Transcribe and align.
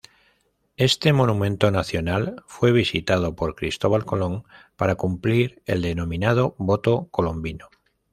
Este 0.77 1.13
Monumento 1.13 1.69
Nacional 1.69 2.43
fue 2.47 2.71
visitado 2.71 3.35
por 3.35 3.53
Cristóbal 3.53 4.03
Colón 4.03 4.45
para 4.75 4.95
cumplir 4.95 5.61
el 5.67 5.83
denominado 5.83 6.55
voto 6.57 7.07
colombino. 7.11 7.67